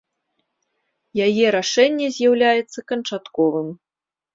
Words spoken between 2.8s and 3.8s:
канчатковым.